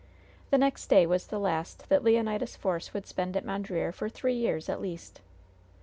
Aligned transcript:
The 0.49 0.57
next 0.57 0.87
day 0.87 1.05
was 1.05 1.27
the 1.27 1.37
last 1.39 1.87
that 1.89 2.03
Leonidas 2.03 2.55
Force 2.57 2.91
would 2.91 3.05
spend 3.05 3.37
at 3.37 3.45
Mondreer 3.45 3.91
for 3.91 4.09
three 4.09 4.33
years, 4.33 4.67
at 4.67 4.81
least. 4.81 5.21